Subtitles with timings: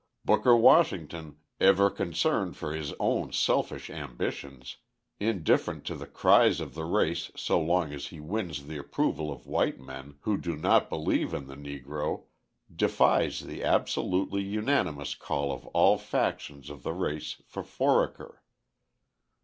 [0.25, 4.77] Booker Washington, ever concerned for his own selfish ambitions,
[5.19, 9.45] indifferent to the cries of the race so long as he wins the approval of
[9.45, 12.23] white men who do not believe in the Negro,
[12.75, 18.41] defies the absolutely unanimous call of all factions of the race for Foraker.